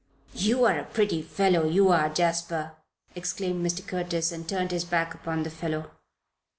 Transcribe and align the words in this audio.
"You're 0.33 0.71
a 0.79 0.83
pretty 0.85 1.21
fellow, 1.21 1.67
you 1.69 1.89
are, 1.89 2.09
Jasper!" 2.09 2.71
exclaimed 3.13 3.63
Mr. 3.63 3.85
Curtis, 3.85 4.31
and 4.31 4.49
turned 4.49 4.71
his 4.71 4.83
back 4.83 5.13
upon 5.13 5.43
the 5.43 5.51
fellow. 5.51 5.91